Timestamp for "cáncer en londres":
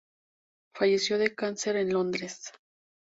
1.35-2.51